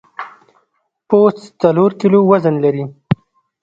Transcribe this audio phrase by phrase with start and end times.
[1.07, 2.85] پوست څلور کیلو وزن لري.